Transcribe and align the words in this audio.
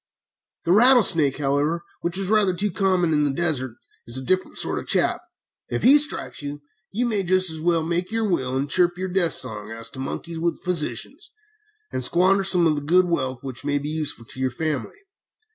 The 0.65 0.71
rattlesnake, 0.71 1.37
however, 1.37 1.83
which 2.01 2.17
is 2.17 2.31
rather 2.31 2.55
too 2.55 2.71
common 2.71 3.13
in 3.13 3.23
the 3.23 3.29
desert, 3.33 3.75
is 4.07 4.17
a 4.17 4.23
different 4.25 4.57
sort 4.57 4.79
of 4.79 4.85
a 4.85 4.87
chap. 4.87 5.21
If 5.69 5.83
he 5.83 5.99
strikes 5.99 6.41
you, 6.41 6.63
you 6.91 7.05
may 7.05 7.21
just 7.21 7.51
as 7.51 7.61
well 7.61 7.83
make 7.83 8.11
your 8.11 8.27
will, 8.27 8.57
and 8.57 8.67
chirp 8.67 8.97
your 8.97 9.09
death 9.09 9.33
song, 9.33 9.69
as 9.69 9.91
to 9.91 9.99
monkey 9.99 10.39
with 10.39 10.63
physicians, 10.63 11.29
and 11.91 12.03
squander 12.03 12.43
some 12.43 12.65
of 12.65 12.73
the 12.73 12.81
good 12.81 13.05
wealth 13.05 13.43
which 13.43 13.63
may 13.63 13.77
be 13.77 13.89
useful 13.89 14.25
to 14.25 14.39
your 14.39 14.49
family." 14.49 14.97